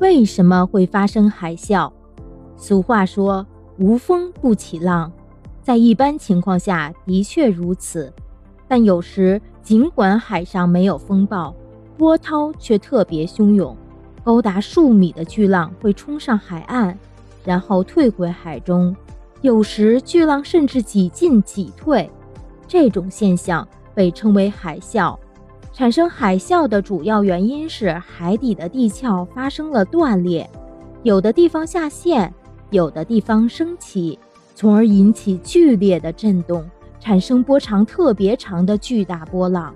[0.00, 1.92] 为什么会发生海啸？
[2.56, 5.12] 俗话说“无风不起浪”，
[5.60, 8.10] 在一般情况下的确如此，
[8.66, 11.54] 但有时尽管海上没有风暴，
[11.98, 13.76] 波涛却特别汹涌，
[14.24, 16.98] 高达数米的巨浪会冲上海岸，
[17.44, 18.96] 然后退回海中。
[19.42, 22.10] 有时巨浪甚至几进几退，
[22.66, 25.14] 这种现象被称为海啸。
[25.72, 30.48] 产生海啸的主要原因是海底的地壳发生了断裂，
[31.02, 32.32] 有的地方下陷，
[32.70, 34.18] 有的地方升起，
[34.54, 39.74] 从而引起剧烈的震动，产生波长特别长的巨大波浪。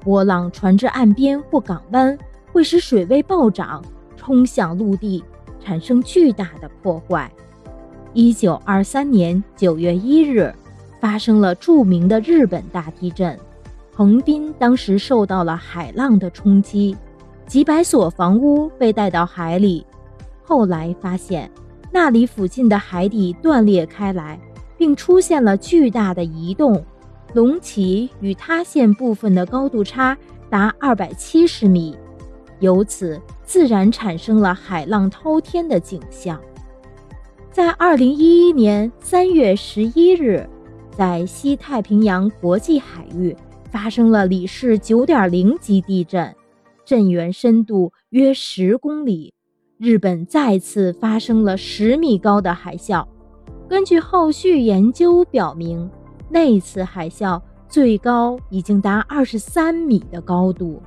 [0.00, 2.16] 波浪传至岸边或港湾，
[2.52, 3.84] 会使水位暴涨，
[4.16, 5.22] 冲向陆地，
[5.60, 7.30] 产生巨大的破坏。
[8.14, 10.52] 一九二三年九月一日，
[11.00, 13.38] 发生了著名的日本大地震。
[13.96, 16.94] 横滨当时受到了海浪的冲击，
[17.46, 19.86] 几百所房屋被带到海里。
[20.42, 21.50] 后来发现，
[21.90, 24.38] 那里附近的海底断裂开来，
[24.76, 26.84] 并出现了巨大的移动，
[27.32, 30.14] 隆起与塌陷部分的高度差
[30.50, 31.96] 达二百七十米，
[32.60, 36.38] 由此自然产生了海浪滔天的景象。
[37.50, 40.46] 在二零一一年三月十一日，
[40.90, 43.34] 在西太平洋国际海域。
[43.66, 46.34] 发生了里氏九点零级地震，
[46.84, 49.34] 震源深度约十公里。
[49.78, 53.06] 日本再次发生了十米高的海啸。
[53.68, 55.90] 根据后续研究表明，
[56.30, 60.80] 那次海啸最高已经达二十三米的高度。